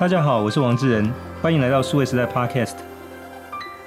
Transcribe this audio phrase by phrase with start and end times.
[0.00, 1.12] 大家好，我是王志仁，
[1.42, 2.74] 欢迎来到数位时代 Podcast。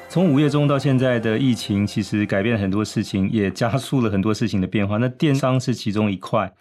[0.07, 4.97] 从五月中到现在的疫情，其实改变了很多事情，也加速了很多事情的变化。
[4.97, 6.53] 那电商是其中一块。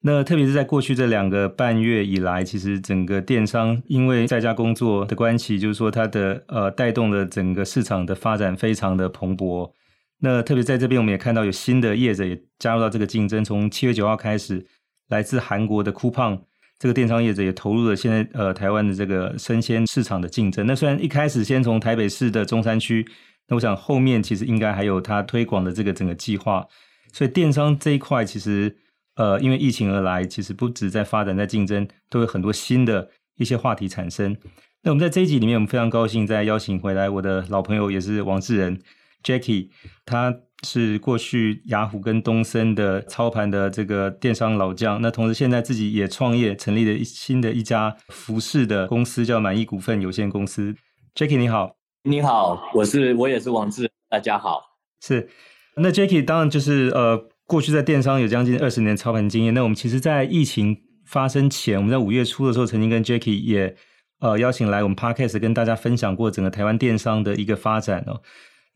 [0.00, 9.72] 那特别是在过去这两个半月以来，其实整个电商因为在家工作的关系，就是说它的呃带动了整个市场的发展非常的蓬勃。
[10.20, 13.44] 那特别在这边，我们也看到有新的业者也加入到这个竞争。
[13.44, 14.66] 从七月九号开始，
[15.10, 16.40] 来自韩国的 Coupang
[16.78, 20.66] 这个电商业者也投入了现在呃台湾的这个生鲜市场的竞争。
[20.66, 23.06] 那虽然一开始先从台北市的中山区，
[23.48, 26.66] 那我想后面其实应该还有它推广的这个整个计划。
[27.12, 28.76] 所以电商这一块其实
[29.14, 34.36] 呃因为疫情而来，其实不止在发展在竞争，都有很多新的一些话题产生。
[34.82, 38.80] 那我们在这一集里面，我们非常高兴再邀请回来我的老朋友，也是王志仁
[39.22, 39.70] Jacky，
[40.04, 40.40] 他。
[40.64, 50.74] 是过去雅虎跟东森的操盘的这个电商老将，那同时现在自己也创业成立了一新的一家服饰的公司，叫满意股份有限公司。
[51.14, 54.62] Jacky 你好，你好，我是我也是王志，大家好。
[55.00, 55.28] 是，
[55.76, 59.52] 那 Jacky 当然就是呃，过去在电商有将近二十年操盘经验。
[59.52, 63.76] 那我们其实，在疫情发生前，我们在五月初的时候，曾经跟 Jacky 也
[64.20, 68.22] 呃邀请来我们 Podcast 跟大家分享过整个台湾电商的一个发展哦。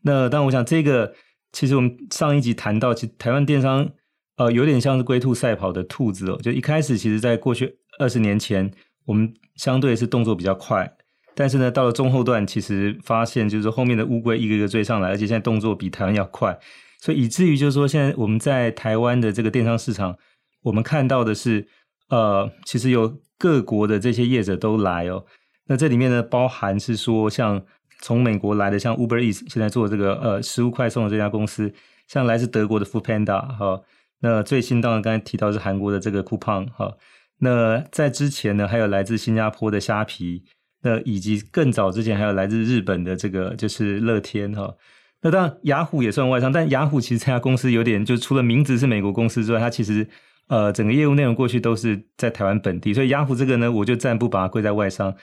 [0.03, 1.13] 那当然，我想这个。
[1.51, 3.89] 其实我们上一集谈到，其实台湾电商
[4.37, 6.39] 呃有点像是龟兔赛跑的兔子哦。
[6.41, 8.71] 就一开始，其实在过去二十年前，
[9.05, 10.89] 我们相对是动作比较快，
[11.35, 16.57] 但是呢，到了中后段，其实发现就是后面的乌龟一个一个追上来，而且现在动作比台湾要快，
[17.01, 20.17] 所以以至于就是说现在我们在台湾的这个电商市场，
[20.63, 21.67] 我们看到的是
[22.09, 25.25] 呃，其实有各国的这些业者都来哦。
[25.67, 27.61] 那这里面呢，包含是说像。
[28.01, 31.71] 从美国来的，像 Uber Eats 现在做这个呃食物快送的这家公司，
[32.07, 33.81] 像来自德国的 Foodpanda 哈，
[34.21, 36.97] 那最新当然刚才提到是韩国的这个 Coupang 哈，
[37.37, 40.43] 那在之前呢还有来自新加坡的虾皮，
[40.81, 44.75] 那以及更早之前还有来自日本的这个就是乐天哈，
[45.21, 50.07] 那当然雅虎也算外商，但雅虎其实这家公司有点就除了名字是美国公司之外，它其实
[50.47, 55.15] 呃整个业务内容过去都是在台湾本地，所以雅虎这个呢我就暂不把它归在外商，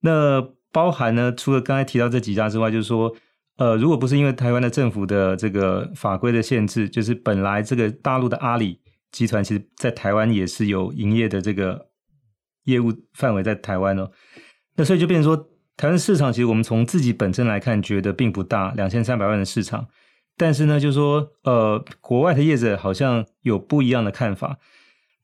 [0.00, 0.57] 那。
[0.72, 3.14] 包含呢，除了刚才提到这几家之外，就是说，
[3.56, 8.78] 呃，如果不是因为台湾的政府的这个法规的限制，就是本来这个大陆的阿里
[9.10, 11.88] 集团，其实在台湾也是有营业的这个
[12.64, 14.10] 业务范围在台湾哦。
[14.76, 19.86] 那所以就变成说，台湾市场其实我们从自己本身来看，觉得并不大，两千三百万的市场。
[20.36, 24.58] 但是呢，就是说，呃，国外的业者好像有不一样的看法。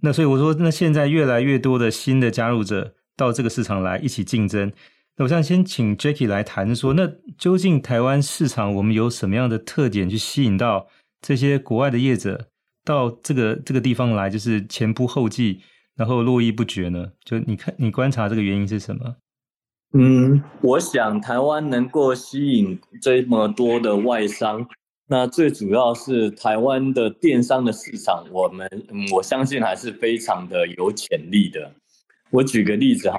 [0.00, 4.72] 那所以我说，那现在越来越多的新的加入者到这个市场来一起竞争。
[5.16, 7.08] 那我想先请 Jacky 来谈说，那
[7.38, 10.88] 究竟台湾市场我们有什么样的特点去吸引到
[11.20, 12.48] 这些国外的业者
[12.84, 15.60] 到这个这个地方来，就是前仆后继，
[15.94, 17.12] 然后络绎不绝呢？
[17.24, 19.14] 就你看，你观察这个原因是什么？
[19.92, 24.66] 嗯，我想台湾能够吸引这么多的外商，
[25.06, 31.72] 那最主要是台湾的电商的市场，我们嗯，我相信还是非常的有潜力的。
[32.30, 33.16] 我举个例子哈。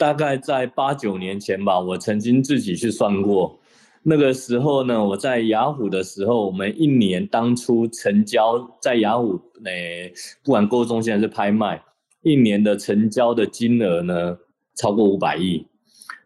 [0.00, 3.60] 大概在八九年前吧，我曾经自己去算过，
[4.02, 10.10] 那个时候呢，我在雅虎的时候，我们一年当初成交在雅虎，诶、
[10.42, 11.82] 不管购物中心还是拍卖，
[12.22, 14.38] 一年的成交的金额呢，
[14.74, 15.66] 超过五百亿。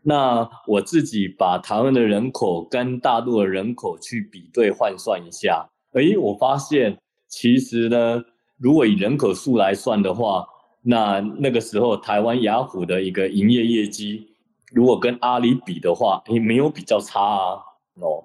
[0.05, 6.97] 那我自己把台湾的人口跟大陆的人口去比对换算一下，诶，我发现
[7.27, 8.23] 其实呢，
[8.56, 10.47] 如果以人口数来算的话，
[10.87, 14.28] 那那个时候，台湾雅虎的一个营业业绩，
[14.75, 17.56] 如果跟阿里比的话，也没有比较差啊。
[18.00, 18.22] 哦，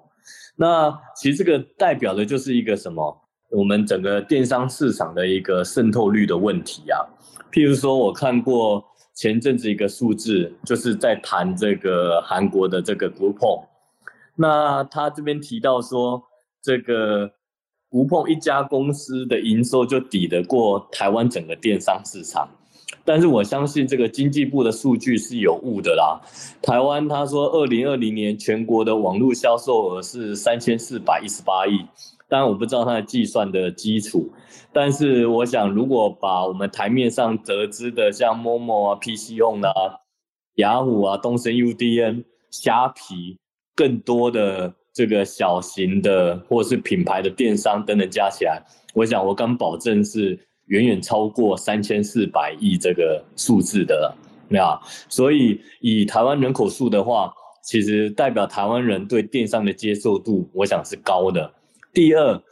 [0.56, 3.18] 那其实这个代表的就是一个什么？
[3.50, 7.00] 我们整个电商市场的一个渗透率的问题啊。
[7.50, 8.84] 譬如说，我看过
[9.14, 13.64] 前阵子一个数字，就是在谈这个韩国的这个 Groupon，
[14.36, 16.22] 那他这边提到说，
[16.60, 17.32] 这个。
[17.90, 22.48] 无碰一家公司的营收就抵得过台湾整个电商市场，
[23.04, 26.20] 但是我相信这个经济部的数据是有误的啦。
[26.62, 31.80] 台湾他说，二零二零年全国的网络销售额是三千四百一十八亿，
[32.28, 34.30] 当然我不知道它的计算的基础，
[34.72, 39.98] 但是我想如果把我们台面上得知的像 Momo 啊、PC Home 啊、
[40.54, 43.38] 雅虎啊、东森 UDN、虾皮
[43.74, 44.74] 更多的。
[44.92, 48.62] 这个小型的或是品牌的电商等等加起来，
[48.94, 54.14] 我想我敢保证是远远超过三千四百亿这个数字的
[54.48, 57.32] 了，所以以台湾人口数的话，
[57.62, 61.52] 其实代表台湾人对电商的接受度，我想是高的。
[61.92, 62.42] 第二，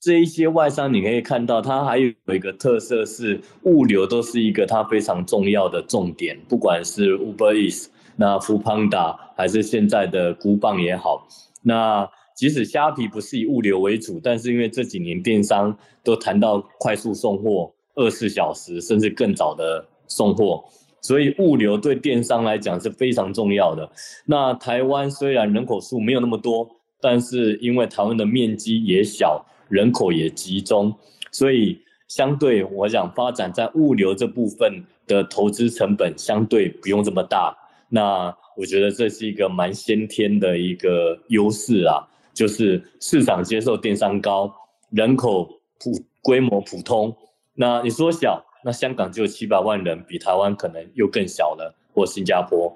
[0.00, 7.86] 这一些外商，你可以看到，它还有一个特色是物流都是一个它非常重要的重点，不管是 Uber Eats、
[8.16, 11.26] 那富胖达还是现在的 Groupon 也好，
[11.62, 20.64] 那即使虾皮不是以物流为主，但是因为这几年电商都谈到快速送货、二十四小时甚至更早的送货，
[21.00, 23.90] 所以物流对电商来讲是非常重要的。
[24.26, 26.68] 那台湾虽然人口数没有那么多，
[27.00, 29.44] 但是因为台湾的面积也小。
[29.68, 30.94] 人口也集中，
[31.30, 37.56] 所以相对我想发展在物流这部分的投资成本相对不用这么大。
[37.88, 44.52] 那我觉得这是一个蛮先天的一个优势啊，就是市场接受电商高，
[44.90, 45.44] 人口
[45.78, 45.90] 普
[46.20, 47.14] 规模普通。
[47.54, 52.74] 那你说小，那香港就有七百万人，比台湾可能又更小了，或新加坡。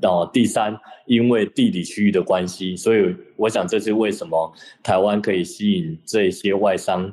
[0.00, 4.52] 然后第三，因为地理区域的关系，所以我想这是为什么
[4.82, 7.12] 台湾可以吸引这些外商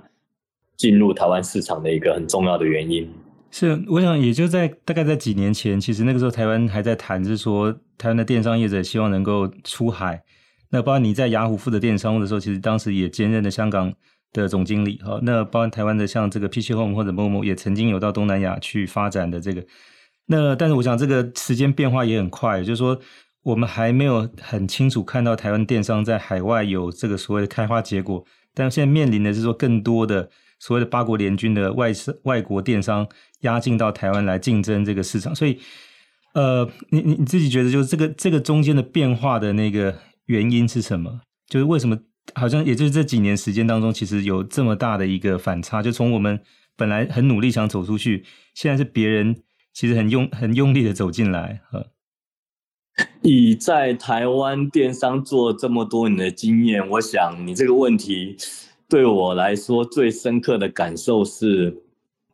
[0.77, 3.12] 进入台湾市场的一个很重要的原因。
[3.57, 10.21] 是，我想也就在大概在几年前，其实那个时候台湾还在谈，是说台湾的电商业者希望能够出海。
[10.71, 13.93] 那包括你在雅虎负责电商的时候，其实当时也兼任了香港
[14.33, 15.21] 的总经理哈。
[15.21, 19.65] 那包括台湾的像这个 PC Home 或者 Momo 也曾经有到东南亚去发展的这个。
[20.25, 22.99] 那但是我想这个时间变化也很快，就是说
[23.43, 30.29] 我们还没有很清楚看到台湾电商在海外有这个所谓的开花结果，但现在面临的是说更多的
[30.65, 31.91] 所谓的八国联军的外
[32.23, 33.07] 外国电商
[33.41, 35.59] 压进到台湾来竞争这个市场，所以
[36.33, 39.95] 呃，你你你自己觉得就是这个这个中间的变化的那个
[40.25, 41.21] 原因是什么？
[41.47, 42.00] 就是为什么
[42.33, 46.39] 好像也就是这几年时间当中，其实有这么大的一个反差，就从我们
[46.75, 48.25] 本来很努力想走出去，
[48.56, 49.44] 现在是别人。
[49.77, 51.59] 其实很用很用力的走进来，
[53.21, 58.38] 以在台湾电商做这么多年的经验，我想你这个问题
[58.87, 61.75] 对我来说最深刻的感受是，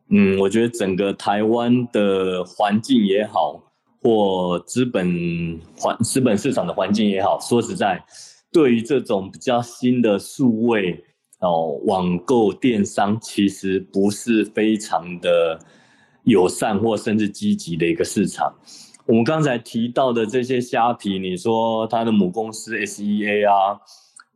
[0.08, 3.62] 嗯，我觉得整个台湾的环境也好，
[4.00, 8.04] 或资本环资本市场的环境也好，说实在，
[8.52, 11.04] 对于这种比较新的数位
[11.40, 15.58] 哦网购电商，其实不是非常的。
[16.24, 18.54] 友善或甚至积极的一个市场。
[19.06, 23.80] 我们刚才提到的这些虾皮，你说它的母公司 SEA 啊、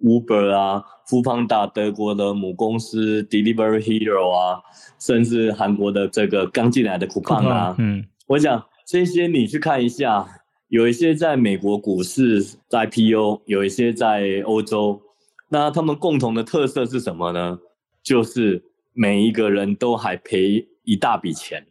[0.02, 4.60] Uber 啊、Foodpanda 德国的母公司 Delivery Hero 啊，
[4.98, 10.26] 甚至韩国的这个刚进来的 Coupang 啊，嗯，我想这些你去看一下，
[10.68, 15.00] 有一些在美国股市在 IPU，有一些在欧洲，
[15.48, 17.58] 那他们共同的特色是什么呢？
[18.02, 18.62] 就是
[18.92, 21.66] 每一个人都还赔一大笔钱。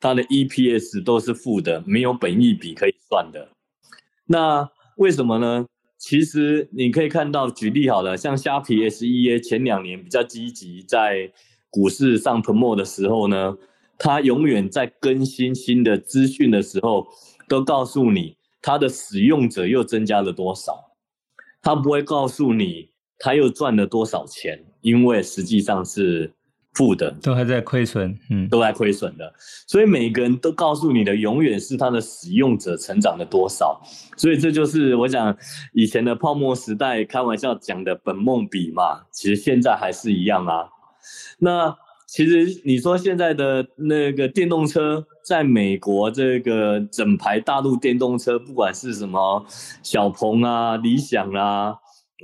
[0.00, 3.48] 他的 EPS 都是负的，没有本益比可以算的。
[4.26, 5.66] 那为什么呢？
[5.98, 11.30] 其实你可以看到，举例好了，像虾皮 SEA 前两年比较积极在
[11.70, 13.58] 股市上 promo 的时候呢，
[13.98, 17.06] 它永远在更新新的资讯的时候，
[17.48, 20.92] 都告诉你它的使用者又增加了多少。
[21.60, 26.32] 它不会告诉你它又赚了多少钱，因为实际上是。
[26.74, 29.32] 负的都还在亏损，嗯，都在亏损的，
[29.66, 33.80] 所以每个人都告诉你的永远是他的使用者成长了多少，
[34.16, 35.36] 所以这就是我想
[35.72, 40.68] 以前的泡沫时代开玩笑讲的本梦比嘛，其实现在还是一样啊。
[41.40, 41.76] 那
[42.06, 49.44] 其实你说现在的那个电动车，在美国这个整排大陆电动车，不管是什么
[49.82, 51.74] 小鹏啊、理想啊、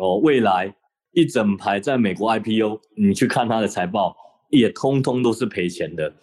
[0.00, 0.74] 哦未来，
[1.12, 4.14] 一整排在美国 IPO，你去看它的财报。
[4.54, 6.14] 也通通都是赔钱的，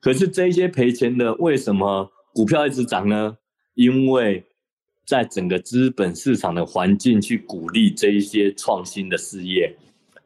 [0.00, 3.38] 可是这些赔钱的为什么股票一直涨呢？
[3.74, 4.44] 因为
[5.06, 9.74] 在整个资本市场的环境去鼓励这一些创新的事业，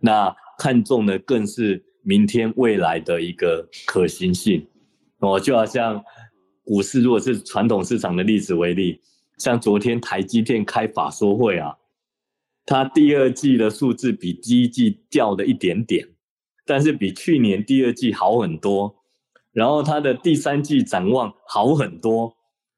[0.00, 4.66] 那看重的更是明天未来的一个可行性。
[5.18, 6.02] 哦，就好像
[6.64, 9.00] 股市，如果是传统市场的例子为例，
[9.38, 11.76] 像昨天台积电开法说会啊，
[12.66, 16.08] 它第二季的数字比第一季掉了一点点。
[16.64, 18.94] 但是比去年第二季好很多，
[19.52, 22.32] 然后它的第三季展望好很多，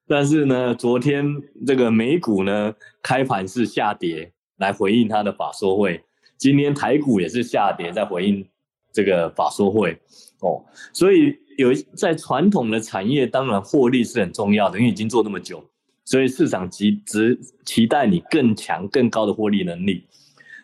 [0.08, 1.26] 但是呢，昨天
[1.66, 6.02] 这个美股呢开盘是下跌来回应它的法说会，
[6.38, 8.48] 今天台股也是下跌在回应
[8.90, 9.92] 这个法说会。
[10.40, 15.62] 哦，所以有在传统的产业，当然获利是很重要的，因为已经做那么久，
[16.06, 20.06] 所以市场极值期待你更强更高的获利能力，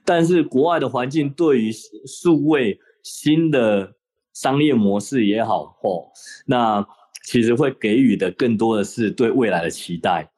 [0.06, 1.70] 但是国外的环境对于
[2.06, 2.80] 数位。
[3.02, 3.92] 新的
[4.32, 6.06] 商业模式也好，哦，
[6.46, 6.86] 那
[7.24, 10.30] 其实会给予的更多的是对未来的期待，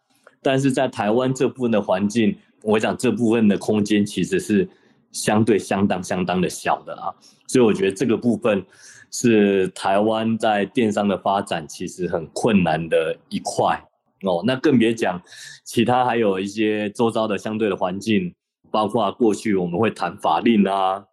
[0.42, 4.69] 但是在台湾这部分的环境，我想这部分的空间其实是
[5.11, 7.14] 相对相当相当的小的啊，
[7.47, 8.64] 所以我觉得这个部分
[9.11, 13.83] 是台湾在电商的发展其实很困难的一块
[14.23, 14.42] 哦。
[14.47, 15.21] 那更别讲
[15.64, 18.35] 其他还有一些周遭的相对的环境，
[18.71, 21.04] 包括过去我们会谈法令啊，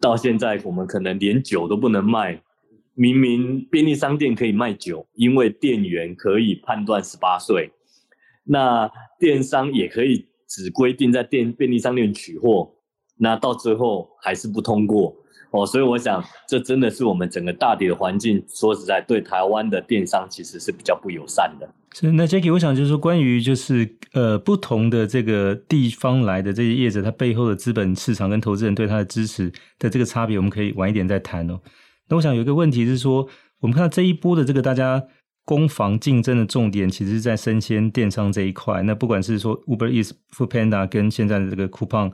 [0.00, 2.42] 到现在我们可能连酒都不能卖，
[2.94, 7.70] 明明便利商店可以卖酒，因为店员可以判断十八岁，
[8.44, 12.74] 那电商也可以只规定在店便利商店取货。
[13.16, 15.16] 那到最后还是不通过
[15.50, 21.68] 哦，所以我想这真的是我们整个大体的环境，说实在，对台湾的电商其实是比较不友善的。
[21.94, 31.60] 是，那 Jackie，我想就是说，关于就是呃不同的这个地方来的这些业者，他背后的资本市场跟投资人对他的支持的这个差别，我们可以晚一点再谈哦。
[32.08, 33.28] 那我想有一个问题是说，
[33.60, 35.02] 我们看到这一波的这个大家
[35.44, 38.82] 攻防竞争的重点，其实是在生鲜电商这一块。
[38.82, 42.12] 那不管是说 Uber Eats、Foodpanda 跟现在的这个 Coupang。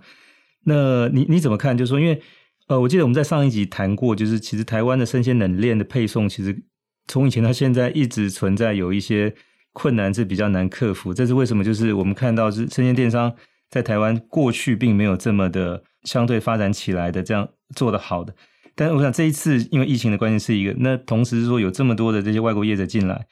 [0.64, 1.76] 那你你怎么看？
[1.76, 2.23] 就是说，因为
[2.69, 6.62] 呃，我记得我们在上一集谈过，就是其实台湾的生鲜冷链的配送，其实
[7.07, 9.35] 从以前到现在一直存在有一些
[9.75, 11.12] 困难，是比较难克服。
[11.12, 11.62] 这是为什么？
[11.62, 13.31] 就是我们看到是生鲜电商
[13.69, 18.35] 在台湾过去并没有这么的相对发展起来的，这样做得好的。
[18.75, 23.26] 但是我想这一次因为疫情的关系是一个，那同时是说有这么多的这些外国业者进来，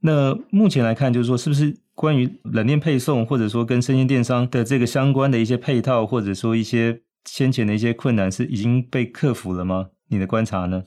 [0.00, 1.76] 那目前来看就是说是不是？
[1.92, 9.88] 关于冷链配送，或者说跟生鲜电商的这个相关的一些配套，或者说一些先前的一些困难，是已经被克服了吗？
[10.08, 10.82] 你的观察呢？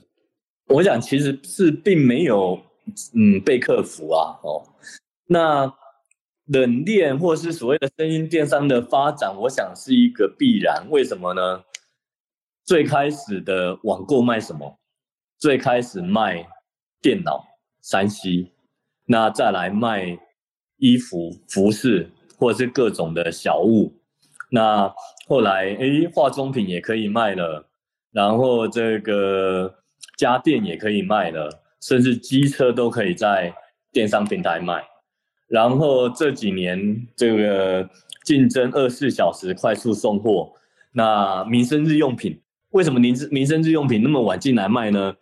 [0.66, 2.60] 我想其实是并没有，
[3.14, 4.34] 嗯，被克服啊。
[4.42, 4.60] 哦，
[5.26, 5.74] 那
[6.46, 10.86] 冷链或是所谓的生鲜电商的发展，我想是一个必然。
[10.90, 11.64] 为什么呢？
[12.64, 14.78] 最开始的网购卖什么？
[15.38, 16.46] 最开始卖
[17.00, 17.44] 电脑、
[17.80, 18.52] 三 C，
[19.06, 20.18] 那再来卖。
[20.78, 23.94] 衣服、服饰，或者是各种的小物，
[24.50, 24.92] 那
[25.26, 27.70] 后来诶，化妆品也可以卖了，
[28.10, 29.72] 然后这个
[30.18, 33.54] 家电也可以卖了，甚至机车都可以在
[33.92, 34.84] 电商平台卖。
[35.48, 37.88] 然后这几年这个
[38.24, 40.52] 竞争二十四小时快速送货，
[40.92, 45.14] 那民生日用品为什么民民生日用品那么晚进来卖呢？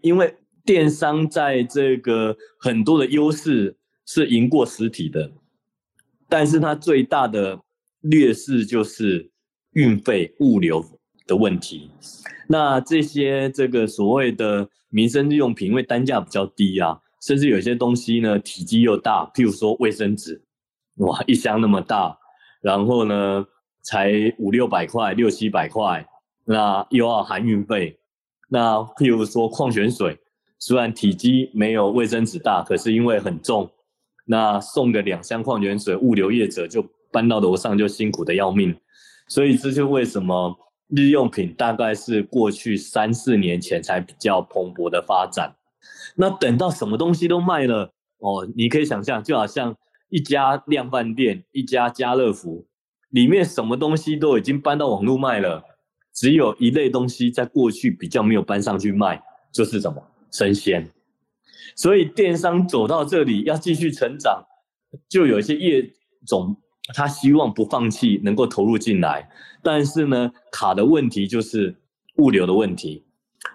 [0.00, 3.76] 因为电商在这个很多的优势。
[4.06, 5.32] 是赢过实体的，
[6.28, 7.58] 但是它最大的
[8.02, 9.30] 劣势就是
[9.72, 10.84] 运费物流
[11.26, 11.90] 的问题。
[12.46, 20.42] 那这些这个所谓的民生日用品，因为单价比较低啊，甚至有些东西呢体积又大，譬如说卫生纸，
[20.96, 22.18] 哇，一箱那么大，
[22.60, 23.46] 然后呢
[23.82, 26.06] 才五六百块、六七百块，
[26.44, 27.98] 那又要含运费。
[28.50, 30.18] 那譬如说矿泉水，
[30.58, 33.70] 虽然体积没有卫生纸大，可是因为很重。
[34.26, 38.76] 那送个两箱矿泉水，物流业者就搬到楼上就辛苦的要命，
[39.28, 40.54] 所以这就为什么
[40.88, 45.54] 日用品大概是过去三四年前才比较蓬勃的发展。
[46.16, 49.76] 那等到什么东西都卖了哦，你可以想象，就好像
[50.08, 52.66] 一家量贩店，一家家乐福，
[53.10, 55.62] 里面什么东西都已经搬到网络卖了，
[56.12, 60.88] 只有一类东西在过去比较没有搬上去卖，就是什么生鲜。
[61.76, 64.44] 所以电商走到这里要继续成长，
[65.08, 65.92] 就有一些业
[66.26, 66.56] 种
[66.94, 69.28] 他希望不放弃，能够投入进来，
[69.62, 71.74] 但是呢，卡的问题就是
[72.18, 73.04] 物流的问题。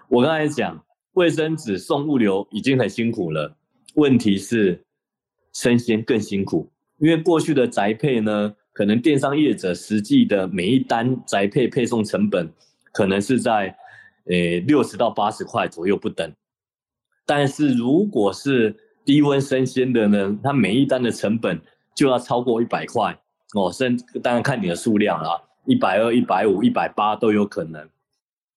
[0.08, 3.56] 我刚才讲卫生纸送物流已经很辛苦了，
[3.94, 4.84] 问题是
[5.52, 12.48] 生鲜更辛苦，因为过去的宅配呢，可能电商业者实际的每一单宅配配送成本
[12.92, 13.76] 可能是在
[14.26, 16.32] 呃六十到八十块左右不等。
[17.26, 21.60] 但是如果是低温生鲜的呢，它每一单的成本
[21.94, 23.18] 就要超过一百块
[23.54, 25.30] 哦，甚当然看你的数量啊，
[25.64, 27.88] 一百二、一百五、一百八都有可能，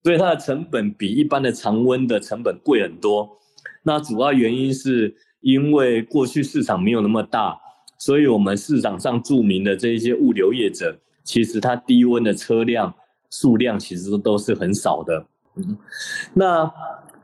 [0.04, 3.40] 所以它的成本比一般的常温的成本贵很多。
[3.84, 7.60] 那主要原因是因为过去市场没有那么大，
[7.98, 12.94] 所以我们市场上著名的这一些物流业者，其实它低温的车辆
[13.30, 15.26] 数量其实都是很少的。
[15.56, 15.78] 嗯，
[16.34, 16.72] 那。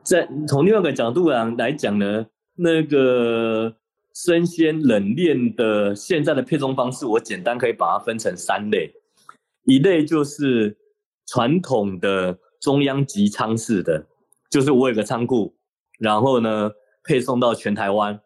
[0.01, 3.75] 在从另外一个角度上来讲呢，那个
[4.15, 8.91] 生鲜冷链的现在的配送方式，我简单可以把它分成三类。
[9.65, 10.75] 一类就是
[11.27, 14.07] 传统的中央集仓式的，
[14.49, 15.55] 就是我有个仓库，
[15.97, 16.71] 然后呢
[17.03, 18.19] 配送到全台湾。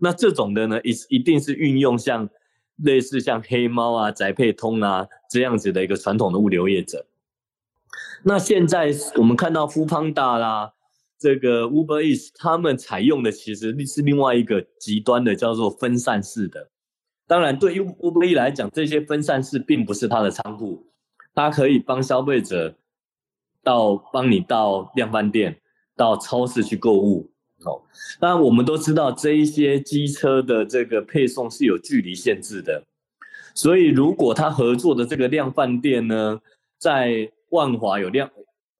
[0.00, 2.28] 那这种的呢，一一定是运用像
[2.76, 7.06] 类似像黑猫啊、宅配通啊这样子的一个传统的物流业者。
[8.24, 10.72] 那现在我们看到 Foodpanda 啦。
[11.22, 16.70] 这个 Uber Eats 他们采用的其实是另外一个极端的，叫做分散式的。
[17.26, 20.86] 当然，对于 Uber Eats 来讲，这些分散式并不是它的仓库，
[21.34, 22.74] 它可以帮消费者
[23.62, 25.60] 到帮你到量贩店、
[25.96, 27.30] 到超市去购物。
[27.64, 27.82] 哦，
[28.20, 32.84] 那我们都知道这一些机车的这个配送是有距离限制的，
[33.54, 36.40] 所以如果他合作的这个量贩店呢，
[36.78, 38.30] 在万华有量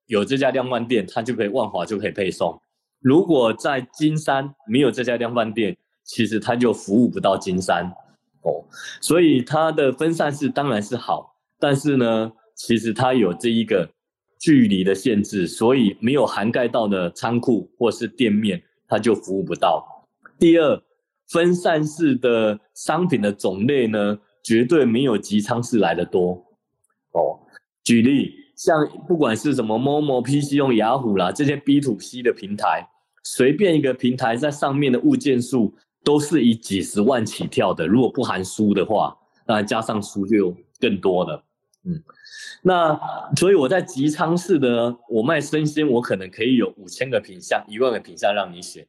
[0.06, 2.58] 有这家量贩店，他就可以万华就可以配送；
[3.00, 7.92] 如果在金山没有这家量贩店，其实他就服务不到金山。
[8.42, 8.64] 哦，
[9.02, 13.86] 所以它的分散式当然是好，但是呢，其实它有这一个
[14.40, 18.60] 距离的限制，所以没有涵盖到的仓库或是店面。
[18.92, 20.08] 它就服务不到。
[20.36, 20.82] 第二，
[21.28, 26.44] 分散式的商品的种类呢，绝对没有集仓式来的多。
[27.12, 27.38] 哦，
[27.84, 32.84] 举例，像不管是什么 Momo、PC 用雅虎啦，这些 B to C 的平台，
[33.22, 37.86] 随便一个平台在上面的物件数都是以几十万起跳的。
[37.86, 39.16] 如果不含书的话，
[39.46, 41.44] 那加上书就更多了。
[41.82, 42.02] 嗯，
[42.62, 43.00] 那
[43.36, 48.86] 所以我在集仓式的，我卖生鲜，我可能可以有五千个品项，一万个品项让你选。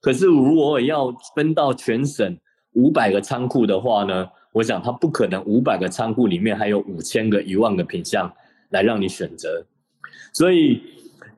[0.00, 2.38] 可是如果我要分到全省
[2.74, 8.32] 五百个仓库的话呢，我想它不可能五百个仓库里面还有五千个、一万个品项
[8.70, 9.66] 来让你选择。
[10.32, 10.80] 所以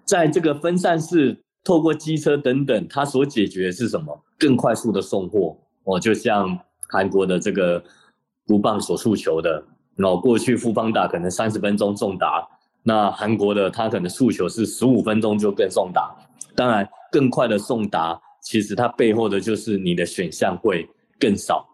[0.04, 4.22] 在这个分散式，透过机车等等，它所解决的是什么？
[4.38, 5.56] 更快速的送货。
[5.84, 6.58] 哦，就像
[6.90, 7.82] 韩国的这个
[8.46, 9.64] 不棒所诉求的。
[10.00, 12.48] 然后过去 foodpanda 可能三十分钟送达，
[12.82, 16.10] 那韩国的他可能诉求是十五分钟就更送达。
[16.56, 20.88] 当然，更快的送达，其实它背后的就是你的选项会
[21.18, 21.66] 更少。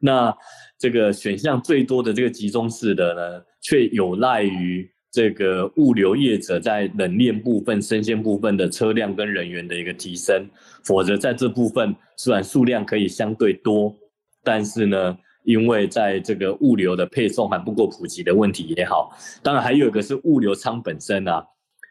[0.00, 0.34] 那
[0.78, 10.48] 这个选项最多的这个集中式的呢，却有赖于这个物流业者在冷链部分、生鲜部分的车辆跟人员的一个提升。
[10.84, 13.94] 否则在这部分虽然数量可以相对多，
[14.42, 15.16] 但是呢，
[15.46, 21.46] 因为在这个物流的配送还不够普及的问题也好，当然还有一个是物流仓本身啊。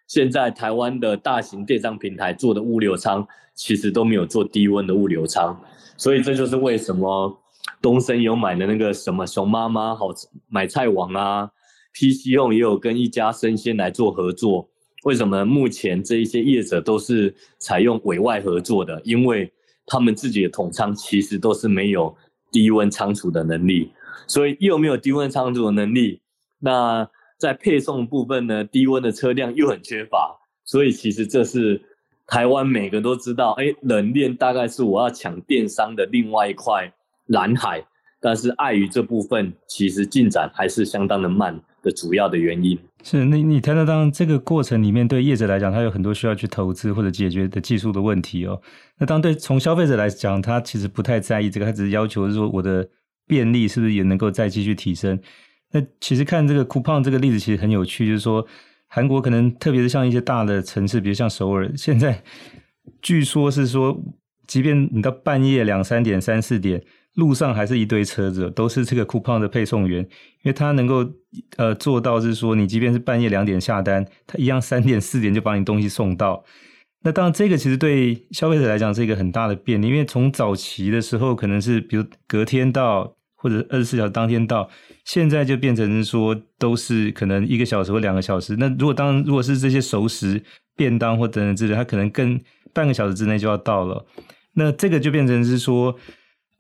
[0.08, 5.58] 现在台湾的大型电商平台做的物流仓，其实都没有做低温的物流仓，
[5.98, 7.42] 所以这就是为什么
[7.82, 10.10] 东森有买的那个什么熊妈妈好
[10.50, 11.50] 买菜网啊
[11.96, 14.70] ，PCO 也有跟一家生鲜来做合作。
[15.06, 19.02] 为什么目前这一些业者都是采用委外合作的？
[19.06, 19.52] 因为
[19.86, 22.16] 他们自己的统仓其实都是没有。
[22.56, 23.92] 低温仓储的能力，
[24.28, 26.22] 所以又没有低温仓储的能力，
[26.60, 27.06] 那
[27.38, 31.82] 在配送部分呢，低温的车辆又很缺乏，所以其实这是
[32.26, 36.94] 台湾每个都知道，哎，冷链大概是我要抢电商的另外一块
[37.26, 37.86] 蓝海，
[38.26, 42.76] 但是碍于这部分，其实进展还是相当的慢的主要的原因。
[43.04, 48.60] 是，那你谈到当这个过程里面，对业者来讲，他有很多需要去投资或者解决的技术的问题哦。
[48.98, 52.90] 那当对从消费者来讲，他其实不太在意这个，他只是要求说我的
[53.28, 55.20] 便利是不是也能够再继续提升。
[55.72, 58.44] 那其实看这个 coupon 这个例子其实很有趣，就是说
[58.88, 62.24] 韩国可能特别是像一些大的城市，比如像首尔，现在
[63.04, 63.96] 据说是说，
[64.48, 66.84] 即便你到半夜两三点、三四点。
[67.16, 71.10] 路上还是一堆车子，都是这个 Coupang 的配送员，因为他能够
[71.56, 76.44] 呃做到是说，你即便是半夜两点下单，他一样三点四点就把你东西送到。
[77.04, 84.70] 那当然，这个其实对消费者来讲是一个很大的便利，因为从早期的时候可能是比如隔天到或者二十四小时当天到，
[85.06, 88.58] 现在就变成是说都是可能一个小时或两个小时。
[88.58, 90.44] 那如果当如果是这些熟食
[90.76, 92.38] 便当或等等之类，它可能更
[92.74, 94.06] 半个小时之内就要到了。
[94.56, 95.98] 那这个就变成是说。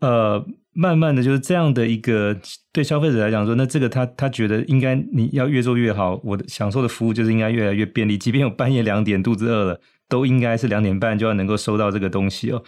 [0.02, 2.38] 呃，慢慢的就是这样的一个
[2.74, 9.80] 对消费者来讲说，那这个他他觉得应该你要越做越好，我的享受的服务就是应该越来越便利，即便有半夜两点肚子饿了，
[10.10, 12.62] 都应该是两点半就要能够收到这个东西哦。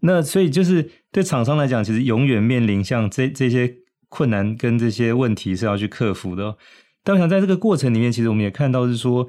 [0.00, 3.76] 那所以就是对厂商来讲，其实永远面临像这这些
[4.10, 6.58] 困难跟这些问题是要去克服的哦。
[7.02, 9.26] 但我想在这个过程里面，其实我们也看到是说，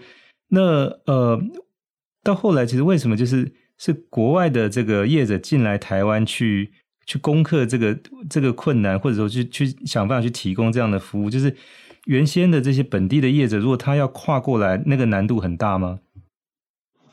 [0.49, 0.61] 那
[1.05, 1.41] 呃
[2.21, 6.73] 到后来其实为什么就是是国外的这个业者进来台湾去。
[7.05, 7.97] 去攻克这个
[8.29, 11.55] 这个困难，或者说去去想办法去提供这样的服务，就是
[12.05, 15.99] 原先的这些本地的业者，如果他要跨过来，那个难度很大吗？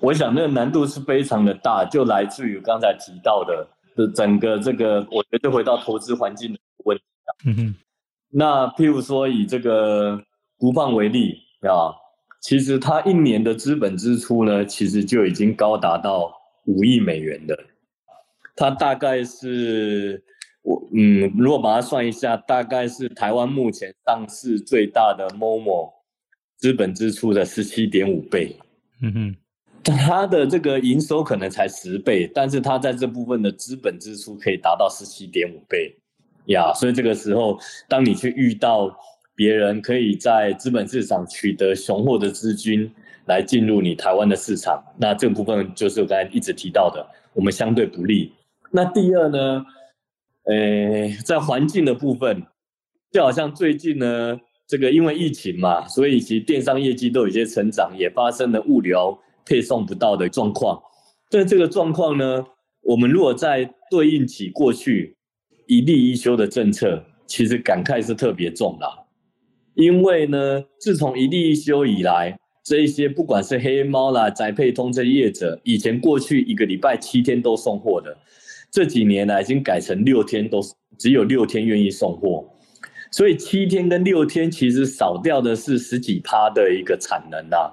[0.00, 7.02] 我想那个难度是非常的大，就来自于刚才提到的，的整个这个，我觉得回到投资环境的问题。
[7.44, 7.74] 嗯哼，
[8.30, 10.22] 那譬如说以这个
[10.58, 11.90] Coupang 为例啊，
[12.40, 16.32] 其实它一年的资本支出呢，其实就已经高达到
[16.66, 17.58] 五亿美元的。
[18.58, 20.22] 它大概是
[20.62, 25.92] 我嗯，如果把它算一下，大概是台湾目前上市最大的 Momo
[26.56, 28.56] 资本支出的十七点五倍。
[29.00, 29.36] 嗯哼，
[29.84, 35.96] 它的这个营收可能才十倍，但是它在这部分的资本支出可以达到十七点五倍
[36.46, 36.72] 呀。
[36.74, 37.56] 所以这个时候，
[37.88, 38.90] 当你去遇到
[39.36, 42.92] 别人可以在资本市场取得雄厚的资金，
[43.26, 44.82] 来进入你台湾的市场。
[44.98, 48.32] 那这个部分就是我刚才一直提到的，我们相对不利。
[48.70, 49.64] 那第二呢，
[50.44, 52.42] 呃，在环境的部分，
[53.10, 60.80] 就好像最近呢，这个因为疫情嘛，所以其实电商业绩都有些成长，也发生了物流配送不到的状况。
[61.30, 62.44] 但这个状况呢，
[62.82, 65.16] 我们如果在对应起过去
[65.66, 68.86] 一例一休的政策，其实感慨是特别重的。
[69.74, 78.16] 因为呢，自从一例一休以来，这一些不管是黑猫啦、宅配通这业者，以前过去一个礼拜七天都送货的，
[78.70, 80.60] 这几年来已经改成六天都
[80.98, 82.44] 只有六天愿意送货，
[83.10, 87.72] 所以七天跟六天其实少掉的是十几趴的一个产能啦。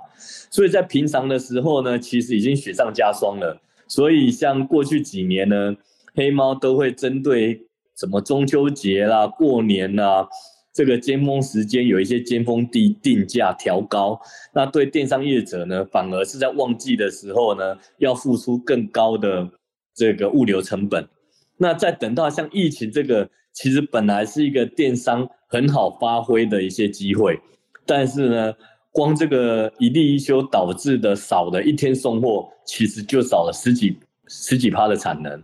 [0.50, 3.62] 所以在平常的时候呢，其实已经雪上加霜了。
[3.88, 5.76] 所以像过去几年呢，
[6.14, 7.62] 黑猫都会针对
[7.96, 10.28] 什么中秋节啦、过年啦。
[10.74, 14.20] 这个尖峰时间有一些尖峰地定价调高，
[14.54, 19.50] 那对电商业者呢，反而是在旺季的时候呢，要付出更高的
[19.96, 21.08] 这个物流成本。
[21.58, 27.40] 那再等到像疫情这个，其实本来是一个电商很好发挥的一些机会，
[27.86, 28.54] 但是呢，
[28.92, 35.42] 光这个一例一休导致的少的一天送货，其实就少了十几十几趴的产能。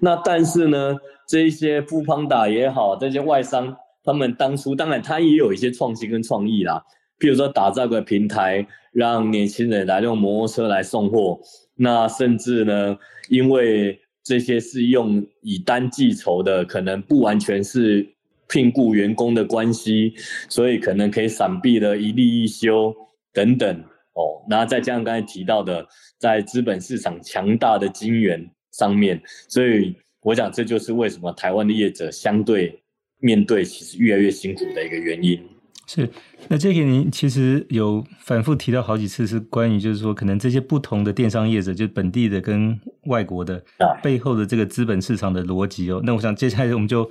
[0.00, 3.76] 那但是呢，这一些 foodpanda 也好，这些外商。
[4.04, 6.82] 他们当初当然，他也有一些创新跟创意啦，
[7.18, 11.38] 比如说打造个平台，让年轻人来用摩托车来送货。
[11.78, 12.98] 那甚至呢，
[13.30, 18.06] 因为这些是用以单计酬的，可能不完全是
[18.48, 20.12] 聘雇员工的关系，
[20.48, 22.94] 所以可能可以闪避了一例一休
[23.32, 23.74] 等等
[24.14, 24.44] 哦。
[24.48, 25.86] 那再加上刚才提到的，
[26.18, 32.82] 在资本市场强大的金源上面，所以我想这就是为什么台湾的业者相对。
[33.20, 35.44] 面对其实越来越辛苦的一个原因
[35.90, 36.06] 是，
[36.48, 43.64] 那这个您其实有反复提到好几次，是关于就是说，可能这些不同的电商业者，就本地的跟外国的
[44.02, 46.02] 背后的这个资本市场的逻辑哦。
[46.04, 47.10] 那我想接下来我们就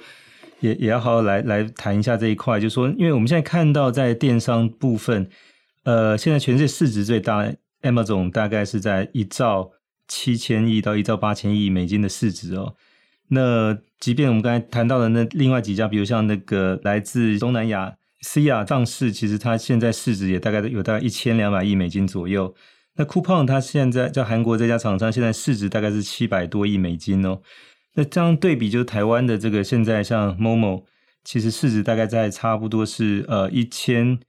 [0.59, 5.27] 也也要好好来来谈一下这一块，就是说，因为我们现在看到在电商部分，
[5.83, 9.71] 呃，现在全世界市值最大 Amazon 大概是在一兆
[10.07, 12.75] 七千亿到一兆八千亿美金的市值哦。
[13.29, 22.53] 那即便我们刚才谈到的那另外几家，比如像那个来自东南亚 Sea 上市，其实它现在市值也大概有大概一千两百亿美金左右。
[22.95, 27.41] 那 Coupang 它现在在韩国这家厂商，现在市值大概是七百多亿美金哦。
[27.95, 30.83] 那这样对比，就是台湾的这个现在像 Momo，
[31.23, 34.19] 其实市值大概在差不多是呃一千。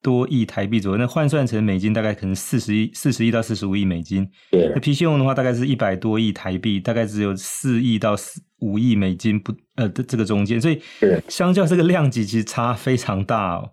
[0.00, 4.30] 多亿台币左右，那换算成美金大概可能四十亿、四十亿到四十五亿美金。
[4.52, 8.16] 对，那 PChome 的话大概是一百多亿台币，大概只有四亿到
[8.60, 10.80] 五亿美金不呃的这个中间，所以
[11.28, 13.70] 相较这个量级其实差非常大哦。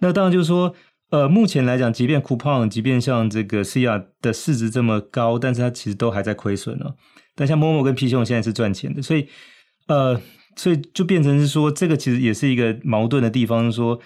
[0.00, 0.74] 那当然就是说，
[1.10, 6.94] 呃，目前来讲，即便 Coupang，即便像这个 Sea 的市值这么高，但是它其实都还在亏损哦。
[7.34, 9.28] 但像 Momo 跟 PChome 现在是赚钱的，所以
[9.88, 10.20] 呃，
[10.56, 14.00] 所以就变成是说，这个其实也是一个矛盾的地方，就是说。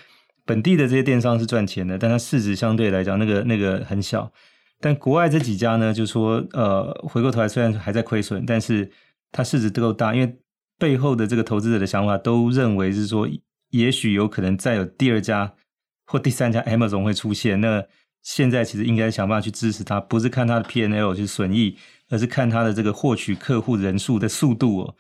[0.46, 4.32] 本地的这些电商是赚钱的，但它市值相对来讲，那个那个很小。
[4.80, 8.90] 但国外这几家呢，就说呃，回过头来虽然还在亏损，但是
[9.32, 10.38] 它市值都够大，因为
[10.78, 13.28] 背后的这个投资者的想法都认为是说，
[13.70, 15.54] 也许有可能再有第二家
[16.06, 17.60] 或第三家 Amazon 会出现。
[17.60, 17.84] 那
[18.22, 21.76] 现在其实应该想办法去支持它，不是看它的 P N L 就是损益，
[22.08, 24.94] 而是看它的这个获取客户人数的速度哦。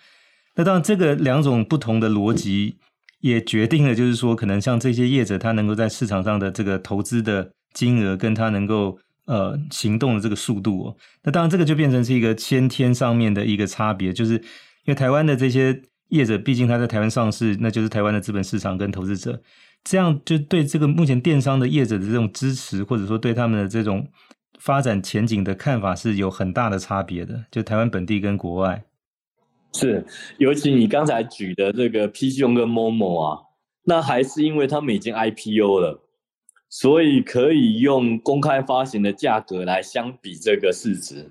[0.56, 2.78] 那当然，这个两种不同的逻辑。
[3.20, 8.96] 也决定了，就是说，可能像这些业者，他能够在市场上的这个投资的金额，跟他能够
[9.28, 10.96] 呃行动的这个速度哦。
[11.22, 14.42] 那当然，这个就变成是一个先天上面的一个差别，就是因
[14.86, 19.40] 为台湾的这些业者，毕竟他在台湾上市，那就是台湾的资本市场跟投资者，
[19.84, 24.08] 这样就对这个目前电商的业者的这种支持，或者说对他们的这种
[24.58, 27.44] 发展前景的看法，是有很大的差别的。
[27.50, 28.82] 就台湾本地跟国外。
[29.74, 30.04] 是，
[30.38, 33.38] 尤其你刚才举的这个 PC 用跟 Momo 啊，
[33.84, 36.02] 那还是因为他们已经 IPO 了，
[36.68, 41.30] 所以可以用公开发行的价格来相比这个市值。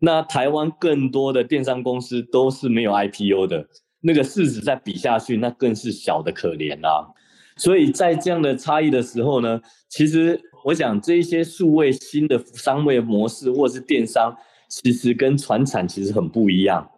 [0.00, 3.66] 那台湾更多的电商公司都是没有 IPO 的，
[4.00, 7.08] 那个市值再比下去，那更是小的可怜啊。
[7.56, 14.36] 所以在这样的差异的时候呢，其实我想这一些数位新的商业模式或是电商，
[14.68, 16.90] 其实跟传产其实很不一样。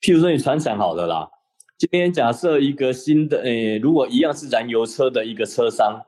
[0.00, 1.28] 譬如说你传产好了啦，
[1.76, 6.00] 今天假设一个新的诶，如果一样是燃油车的一个车商，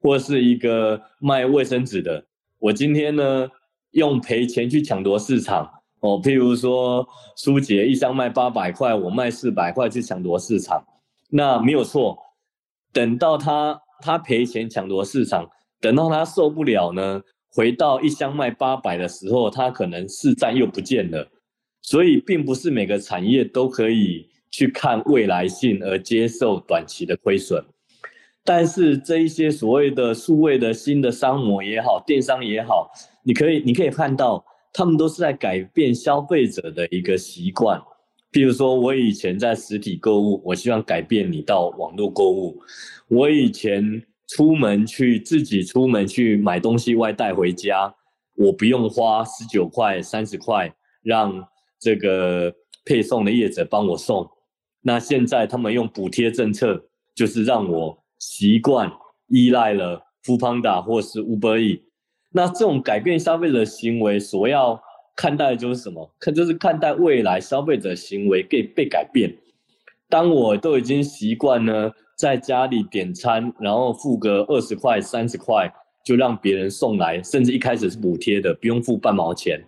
[0.00, 2.24] 或是一个卖卫生纸的，
[2.58, 3.48] 我今天呢
[3.92, 6.20] 用赔钱去抢夺市场哦。
[6.22, 7.06] 譬如说
[7.36, 10.84] 舒杰一箱卖八百块，我卖四百块去抢夺市场，
[11.30, 12.18] 那没有错。
[12.92, 15.48] 等到他他赔钱抢夺市场，
[15.80, 21.28] 等到他受不了呢，回到一箱卖八百的时候，他可能市占又不见了。
[21.82, 27.64] 所以，并不是每个产业都可以去看未来性而接受短期的亏损。
[28.46, 32.88] 但是，这一些所谓的数位的新的商模也好，电商也好，
[33.24, 37.82] 你可以你可以看到，他们都是在改变消费者的一个习惯。
[38.30, 42.56] 譬如说，我以前在实体购物，我希望改变你到网络购物。
[43.08, 47.92] 我以前出门去自己出门去买东西外带回家，
[48.36, 51.48] 我不用花十九块、三十块让
[51.80, 52.54] 这个
[52.84, 54.28] 配送的业者帮我送。
[54.82, 58.92] 那现在他们用补贴政策，就是让我习惯
[59.28, 61.82] 依赖了 f o o p a n d a 或是 Uber E，。
[62.32, 64.82] 那这种改变消费者行为所要。
[65.18, 66.14] 看待的就是什么？
[66.20, 69.34] 看就是看待未来消费者行为被被改变。
[70.10, 75.72] 当我都已经习惯呢，在家里点餐，然后付个二十块、三十块，
[76.04, 79.58] 就让别人送来，甚至一开始是补贴的，不用付半毛钱。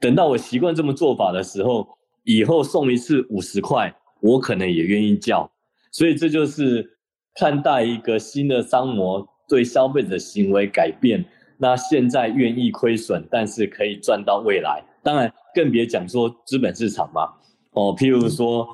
[0.00, 1.86] 等到我习惯这么做法的时候，
[2.24, 5.52] 以后送一次五十块，我可能也愿意叫。
[5.92, 6.95] 所以这就是
[7.38, 11.24] 看待一个新的商模对消费者行为改变。
[11.58, 14.82] 那现在愿意亏损，但是可以赚到未来。
[15.02, 17.32] 当然，更别讲说资本市场嘛。
[17.72, 18.68] 哦，譬如说，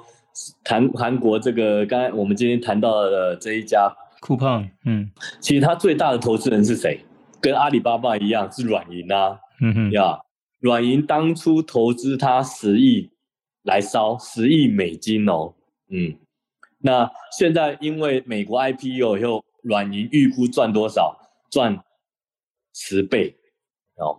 [0.64, 7.00] 谈韩国这个，刚才我们今天谈到的这一家酷胖，嗯，其实他最大的投资人是谁？
[7.40, 9.38] 跟阿里巴巴一样，是软银啊。
[9.60, 10.18] 嗯哼，呀，
[10.60, 13.10] 软银当初投资他十亿
[13.62, 15.54] 来烧，十亿美金哦。
[15.90, 16.14] 嗯，
[16.82, 21.16] 那现在因为美国 IPO 以后，软银预估赚多少？
[21.50, 21.82] 赚。
[22.74, 23.36] 十倍，
[23.96, 24.16] 哦，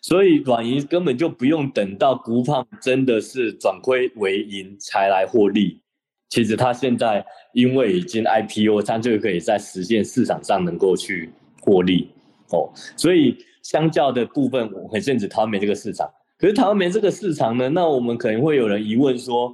[0.00, 5.82] 所以软银根本就不用等到股胖真的是转亏为盈才来获利。
[6.28, 12.08] 其实他现在因为已经 IPO，他就可以在实现市场上能够去获利
[12.50, 12.70] 哦。
[12.96, 16.08] 所以相较的部分，我很限制台湾煤这个市场。
[16.38, 19.52] 可是台湾煤这个市场呢，那我们可能会有人疑问说：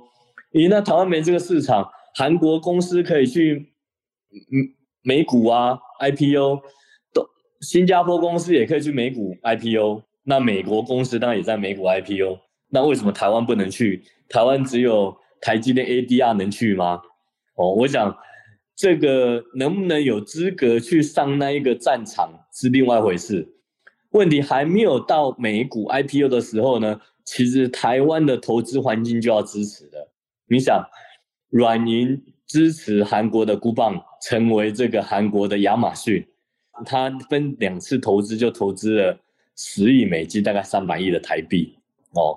[0.53, 3.73] 咦，那台湾煤这个市场，韩国公司可以去
[4.31, 6.61] 嗯美股啊 IPO？
[7.13, 7.29] 都
[7.61, 12.39] 新加坡公司也可以去美股 IPO，那美国公司当然也在美股 IPO，
[12.71, 14.03] 那为什么台湾不能去？
[14.29, 17.03] 台湾只有台积电 ADR 能去吗？
[17.57, 18.17] 哦，我想
[18.75, 23.49] 这个能不能有资格去上那一个战场是另外一回事。
[24.11, 30.09] 问题还没有到美股 IPO 的时候呢，其实台湾的投资环境就要支持的。
[30.49, 30.85] 你想，
[31.55, 36.27] 软银支持韩国的 Coupang 成为这个韩国的亚马逊。
[36.85, 39.17] 他分两次投资就投资了
[39.55, 41.79] 十亿美金，大概三百亿的台币
[42.11, 42.37] 哦。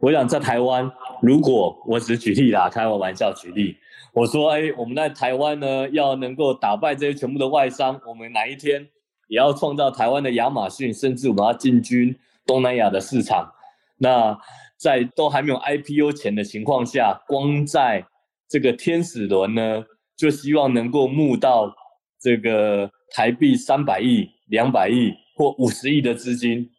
[0.00, 3.74] 我想在台湾，如果我只举例啦，开个玩笑举例，
[4.12, 8.86] 我说，哎，我们在台湾呢，要能够打败这些全部的外商，我们哪一天
[9.28, 13.50] 也要创造台湾的亚马逊，甚至我们要进军东南亚的市场。
[13.96, 14.38] 那
[14.76, 18.04] 在都还没有 IPO 前的情况下，光在
[18.52, 19.82] 这个天使轮呢，
[20.14, 21.74] 就希望能够募到
[22.20, 22.90] 这个。
[23.14, 26.70] 台币三百亿、两百亿或五十亿的资金，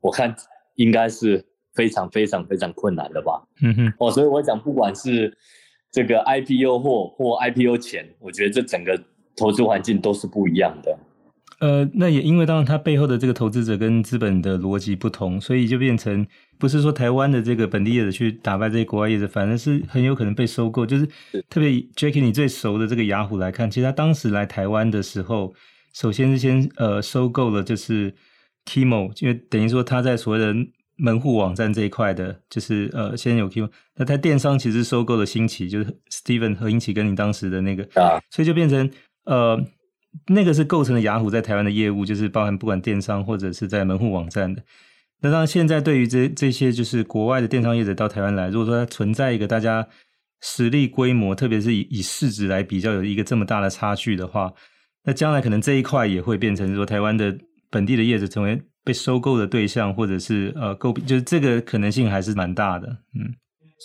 [0.00, 0.34] 我看
[0.74, 3.40] 应该是非常非常非常困难的吧。
[3.62, 5.32] 嗯哼，哦，所以我想，不管是
[5.92, 9.00] 这个 IPO 或或 IPO 前，我觉得这整个
[9.36, 10.98] 投资环境都是不一样的。
[11.60, 16.26] 呃，那也因为当然它背后的这个投资者跟资本的逻辑不同，所以就变成
[16.58, 20.84] 不是说台湾的这个本地业者去打败这些国外业者，反正是很有可能被收购。
[20.84, 21.06] 就是
[21.48, 25.54] 特别 Jacky 你最熟的这个雅虎来看，其实他当时来台湾的时候。
[25.98, 28.14] 首先是先呃收购了就是
[28.66, 30.54] Kimo，因为等于说他在所谓的
[30.96, 38.90] 门户网站这一块的，就是呃先有 Kimo，那他电商其实收购了新奇，就是 Steven 和英奇跟你当时的那个，啊，所以就变成
[39.24, 39.58] 呃
[40.28, 44.62] 那个是构成了雅虎在台湾的业务，就是包含不管电商或者是在门户网站的。
[45.20, 49.86] 那当然现在对于这这些就是国外的电商业者到台湾来，如果说它存在一个大家
[50.40, 54.52] 实力规模，特别是以以市值来比较有一个这么大的差距的话。
[55.04, 57.36] 那将来可能这一块也会变成说，台湾的
[57.70, 62.88] 本地的业者成为被收购的对象，或者是呃购，就是这个可能性还是蛮大的。
[63.14, 63.32] 嗯，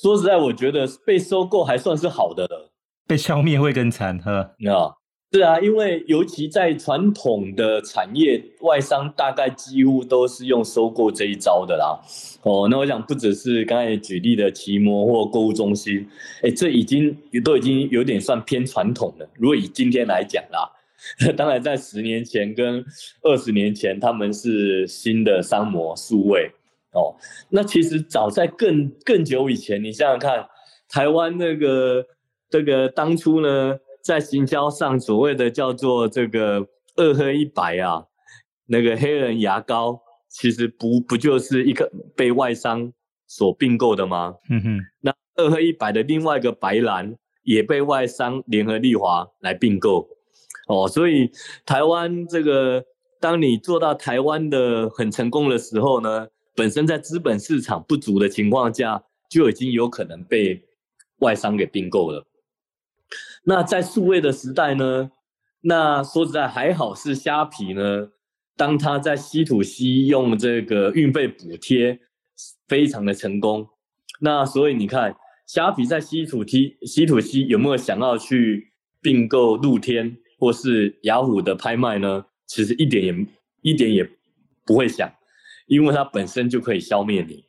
[0.01, 2.73] 说实在，我觉得被收购还算是好的了，
[3.07, 4.31] 被消灭会更惨，哈。
[4.31, 4.91] 啊，
[5.33, 11.97] 是啊，因为尤其在传统的产业，外商大概几乎都是用收购这一招的啦。
[12.43, 16.05] 哦，那我想不只是刚才举例的奇摩或购物中心，
[16.43, 19.29] 哎，这已经都已经有点算偏传统了。
[19.35, 20.69] 如果以今天来讲啦。
[21.35, 22.85] 当然，在十年前跟
[23.23, 26.51] 二十年前，他们是新的商模数位
[26.91, 27.15] 哦。
[27.49, 30.47] 那其实早在更更久以前，你想想看，
[30.87, 32.05] 台湾那个
[32.51, 38.05] 这个当初呢，在行销上所谓的叫做这个二黑一白啊，
[38.67, 42.91] 那个黑人牙膏其实不不就是一个被外商
[43.27, 44.35] 所并购的吗？
[44.49, 50.07] 嗯哼，那二黑一白的另外一个白兰也被外商联合利华来并购，
[50.67, 51.31] 哦，所以
[51.65, 52.83] 台湾这个，
[53.19, 60.61] 当你做到台湾的很成功的时候呢，本身在资本市场不足的情况下，就已经有可能被
[61.19, 62.25] 外商给并购了。
[63.43, 65.11] 那在数位的时代呢，
[65.61, 68.09] 那说实在还好是虾皮呢，
[68.55, 71.99] 当他在稀土西用这个运费补贴
[72.67, 73.67] 非常的成功，
[74.19, 75.15] 那所以你看
[75.47, 82.25] 虾皮在 C to T C to C 有没有想要去并购露天或是雅虎的拍卖呢？
[82.45, 83.27] 其实一点也
[83.61, 84.07] 一点也
[84.65, 85.11] 不会想，
[85.67, 87.45] 因为它本身就可以消灭你。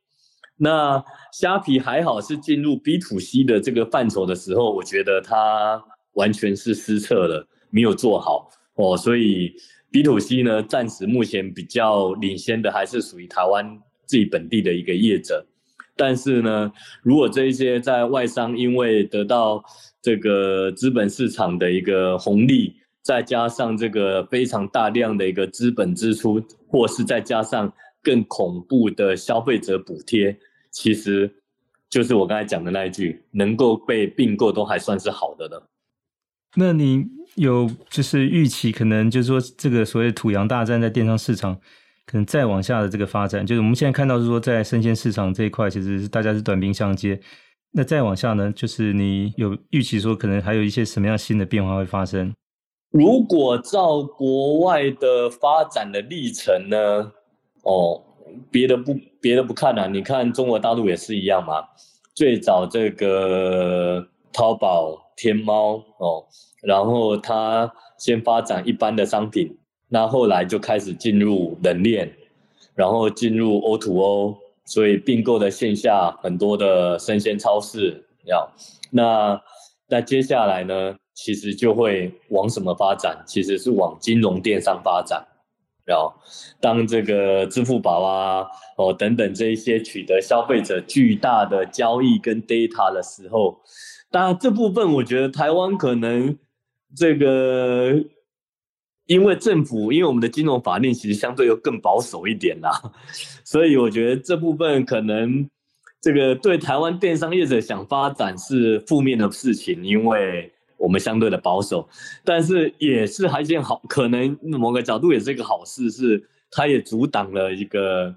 [0.62, 8.96] 那虾皮还好是进入 B to C 的这个范畴的时候，我觉得它完全是失策了，没有做好哦。
[8.96, 9.57] 所以
[9.90, 15.44] B to C 呢，暂时目前比较领先的还是属于台湾自己本地的一个业者。
[15.96, 16.72] 但是呢，
[17.03, 19.64] 如果这一些在外商因为得到
[20.01, 30.38] 这个资本市场的一个红利，再加上这个非常大量的一个资本支出，或是再加上更恐怖的消费者补贴。
[30.72, 31.30] 其实
[31.88, 35.68] 就是我刚才讲的那一句，能够被并购都还算是好的了。
[36.56, 37.04] 那你
[37.35, 41.54] 有就是预期，可能就是说这个所谓的土洋大战在电商市场
[42.06, 47.20] 可能再往下的这个发展，就是我们现在看到是说在生鲜市场这一块，其实是大家是短兵相接。
[47.72, 52.35] 那再往下呢，就是你有预期说可能还有一些什么样新的变化会发生？
[52.90, 57.12] 如果照国外的发展的历程呢？
[57.62, 58.02] 哦。
[58.50, 61.64] 别的不别的不看了，你看中国大陆也是一样嘛。
[62.14, 66.24] 最早这个淘宝、天猫哦，
[66.62, 69.56] 然后它先发展一般的商品，
[69.88, 72.12] 那后来就开始进入冷链，
[72.74, 78.50] 然后进入 O to O，所以并购的线下很多的生鲜超市要。
[78.90, 79.40] 那
[79.88, 83.22] 那接下来呢，其实就会往什么发展？
[83.26, 85.26] 其实是往金融电商发展。
[85.86, 86.14] 要
[86.60, 93.60] 当这个支付宝啊，哦等等这一些取得消费者巨大的交易跟 data 的时候，
[94.10, 96.38] 当然这部分我觉得台湾可能
[96.96, 97.94] 这个，
[99.06, 102.70] 因为政府因为我们的金融法令其实相对又更保守一点啦，
[103.44, 105.48] 所以我觉得这部分可能
[106.00, 110.52] 这个对台湾电商业者想发展是负面的事情，因为。
[110.82, 111.88] 我们相对的保守，
[112.24, 118.12] 但是也是还一件好，可能某个角度也是一个好事，是它也阻挡了一个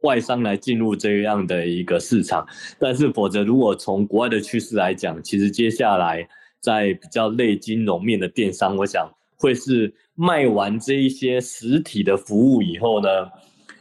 [0.00, 2.44] 外商来进入这样的一个市场。
[2.76, 6.28] 但是否则，如果从国外的趋势来讲，其实接下来
[6.58, 13.08] 在比较类金融面的电商，我想会是卖完这一些实体的服务以后呢，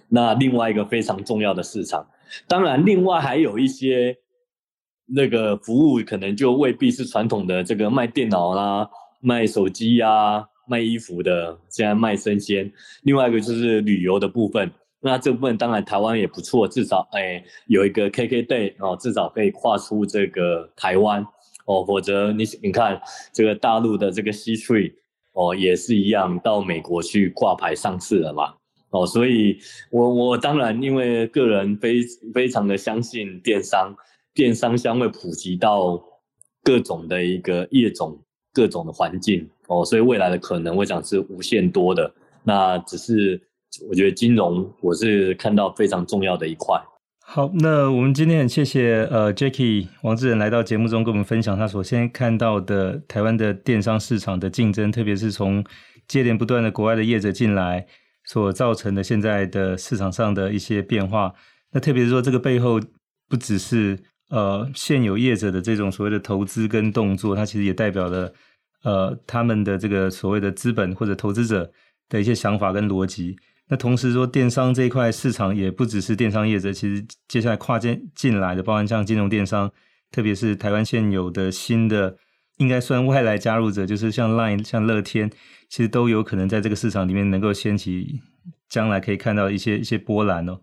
[0.09, 2.07] 那另外一个非常重要的市场。
[2.47, 4.15] 当然，另外还有一些。
[5.09, 8.89] 那个服务可能就未必是传统的这个卖电脑啦、
[9.21, 12.69] 卖手机呀、卖衣服的，现在卖生鲜。
[13.03, 21.25] 另外一个就是旅游的部分，那这部分当然台湾也不错，至少哎有一个 KKday 哦，至少可以跨出这个台湾
[21.65, 24.91] 哦，否则你你看这个大陆的这个 C3
[25.31, 28.53] 哦也是一样到美国去挂牌上市了嘛
[28.89, 29.57] 哦，所以
[29.89, 32.01] 我我当然因为个人非
[32.33, 33.95] 非常的相信电商。
[34.37, 35.99] 电商将会普及到
[36.63, 38.15] 各种的一个业种、
[38.53, 42.13] 各种的环境哦，所以未来的可能我想是无限多的。
[42.43, 43.41] 那只是
[43.89, 46.79] 我觉得金融我是看到非常重要的一块。
[47.25, 55.65] 好，那我们今天很谢谢呃 Jacky 王志仁来到节目中跟我们分享他所现在看到的台湾的电商市场的竞争，特别是从
[56.07, 57.87] 接连不断的国外的业者进来
[58.23, 61.33] 所造成的现在的市场上的一些变化。
[61.71, 62.79] 那特别是说这个背后
[63.27, 63.97] 不只是
[64.29, 68.33] 呃，现有业者的这种所谓的投资跟动作，它其实也代表了
[68.83, 71.71] 呃他们的这个所谓的资本或者投资者
[72.09, 73.37] 的一些想法跟逻辑。
[73.69, 79.71] 那同时说，电商这一块市场也不只是电商业者，其实接下来跨进进来的，包含像金融电商，
[80.11, 82.17] 特别是台湾现有的新的，
[82.57, 85.29] 应该算外来加入者，就是像 Line、像乐天，
[85.69, 88.21] 其实都有可能在这个市场里面能够掀起
[88.69, 90.61] 将来可以看到一些一些波澜哦。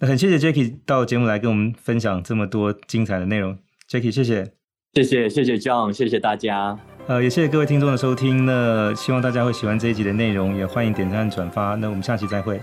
[0.00, 3.58] 那很谢谢 Jacky 到节目来跟我们分享这么多精彩的内容
[3.90, 4.52] ，Jacky 谢谢，
[4.94, 6.78] 谢谢谢谢 John，谢谢大家，
[7.08, 12.60] 呃，也谢谢各位听众的收听，那希望大家会喜欢这一集的内容，也欢迎点赞转发，那我们下期再会。